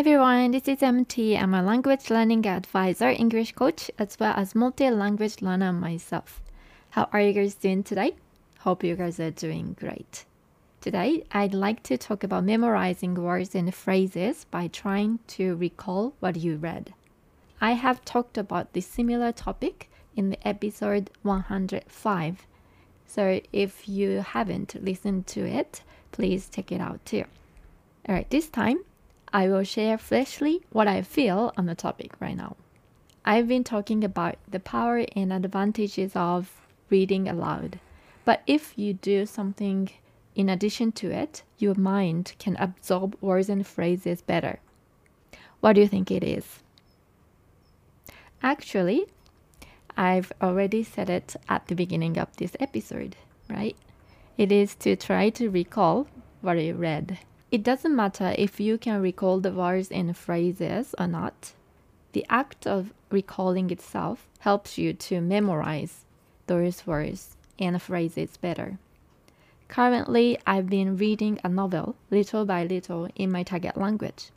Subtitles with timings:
[0.00, 1.36] everyone, this is MT.
[1.36, 6.40] I'm a language learning advisor, English coach, as well as multi language learner myself.
[6.88, 8.16] How are you guys doing today?
[8.60, 10.24] Hope you guys are doing great.
[10.80, 16.36] Today, I'd like to talk about memorizing words and phrases by trying to recall what
[16.36, 16.94] you read.
[17.60, 22.46] I have talked about this similar topic in the episode 105.
[23.06, 27.24] So if you haven't listened to it, please check it out too.
[28.08, 28.78] All right, this time
[29.32, 32.56] I will share freshly what I feel on the topic right now.
[33.24, 37.78] I've been talking about the power and advantages of reading aloud.
[38.24, 39.90] But if you do something
[40.34, 44.58] in addition to it, your mind can absorb words and phrases better.
[45.60, 46.60] What do you think it is?
[48.42, 49.06] Actually,
[49.96, 53.16] I've already said it at the beginning of this episode,
[53.48, 53.76] right?
[54.38, 56.08] It is to try to recall
[56.40, 57.18] what you read.
[57.50, 61.52] It doesn't matter if you can recall the words and phrases or not.
[62.12, 66.04] The act of recalling itself helps you to memorize
[66.46, 68.78] those words and phrases better.
[69.66, 74.30] Currently, I've been reading a novel little by little in my target language.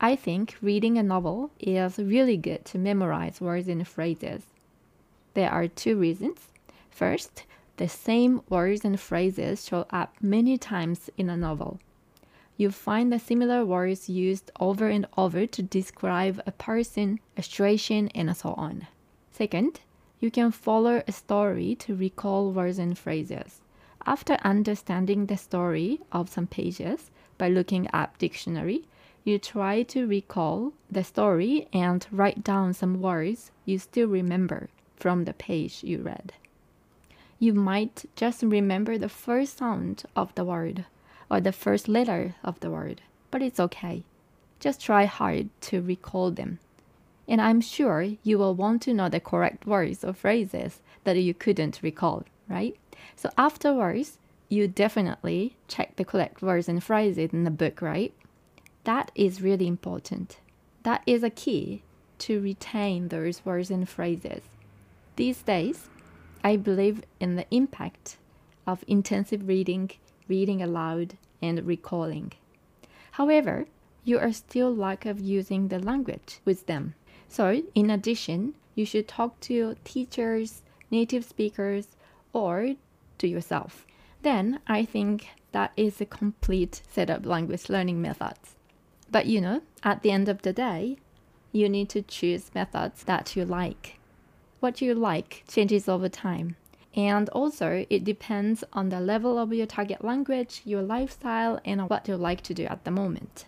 [0.00, 4.42] I think reading a novel is really good to memorize words and phrases.
[5.34, 6.52] There are two reasons.
[6.88, 7.42] First,
[7.78, 11.80] the same words and phrases show up many times in a novel
[12.58, 18.08] you find the similar words used over and over to describe a person, a situation,
[18.16, 18.88] and so on.
[19.30, 19.80] Second,
[20.18, 23.60] you can follow a story to recall words and phrases.
[24.04, 28.88] After understanding the story of some pages by looking up dictionary,
[29.22, 35.26] you try to recall the story and write down some words you still remember from
[35.26, 36.32] the page you read.
[37.38, 40.86] You might just remember the first sound of the word
[41.30, 44.04] or the first letter of the word, but it's okay.
[44.60, 46.58] Just try hard to recall them.
[47.28, 51.34] And I'm sure you will want to know the correct words or phrases that you
[51.34, 52.76] couldn't recall, right?
[53.16, 54.18] So afterwards,
[54.48, 58.14] you definitely check the correct words and phrases in the book, right?
[58.84, 60.38] That is really important.
[60.84, 61.82] That is a key
[62.20, 64.42] to retain those words and phrases.
[65.16, 65.88] These days,
[66.42, 68.16] I believe in the impact
[68.66, 69.90] of intensive reading
[70.28, 72.32] reading aloud, and recalling.
[73.12, 73.66] However,
[74.04, 76.94] you are still lack of using the language with them.
[77.28, 81.88] So, in addition, you should talk to teachers, native speakers,
[82.32, 82.74] or
[83.18, 83.86] to yourself.
[84.22, 88.54] Then I think that is a complete set of language learning methods.
[89.10, 90.98] But you know, at the end of the day,
[91.52, 93.98] you need to choose methods that you like.
[94.60, 96.56] What you like changes over time.
[96.94, 102.08] And also, it depends on the level of your target language, your lifestyle, and what
[102.08, 103.44] you like to do at the moment.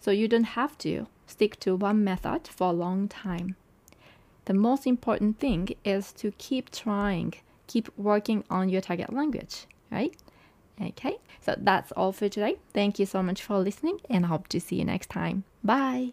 [0.00, 3.56] So you don't have to stick to one method for a long time.
[4.44, 7.34] The most important thing is to keep trying,
[7.66, 10.14] keep working on your target language, right?
[10.80, 12.58] Okay, so that's all for today.
[12.72, 15.44] Thank you so much for listening, and I hope to see you next time.
[15.64, 16.12] Bye.